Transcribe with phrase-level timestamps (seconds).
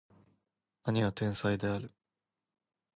[0.83, 1.91] 兄は天才である